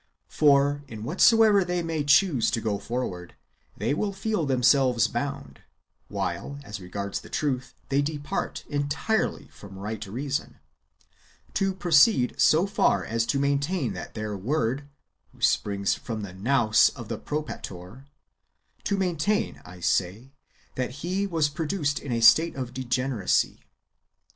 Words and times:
For, 0.29 0.83
in 0.87 1.03
whatsoever 1.03 1.59
way 1.59 1.63
they 1.63 1.83
may 1.83 2.03
choose 2.03 2.49
to 2.49 2.59
go 2.59 2.79
forward, 2.79 3.35
they 3.77 3.93
will 3.93 4.13
feel 4.13 4.47
themselves 4.47 5.07
bound 5.07 5.61
(while, 6.07 6.57
as 6.63 6.79
regards 6.81 7.21
the 7.21 7.29
truth, 7.29 7.75
they 7.89 8.01
depart^ 8.01 8.65
entirely 8.65 9.47
from 9.49 9.77
right 9.77 10.03
reason) 10.07 10.57
to 11.53 11.75
proceed 11.75 12.33
so 12.41 12.65
far 12.65 13.05
as 13.05 13.27
to 13.27 13.37
maintain 13.37 13.93
that 13.93 14.15
their 14.15 14.35
Word, 14.35 14.89
who 15.33 15.39
springs 15.39 15.93
from 15.93 16.23
the 16.23 16.33
Nous 16.33 16.89
of 16.95 17.07
the 17.07 17.19
Propator,— 17.19 18.07
to 18.85 18.97
maintain, 18.97 19.61
I 19.65 19.81
say, 19.81 20.31
that 20.73 21.05
he 21.05 21.27
was 21.27 21.47
produced 21.47 21.99
in 21.99 22.11
a 22.11 22.21
state 22.21 22.55
of 22.55 22.73
degeneracy. 22.73 23.59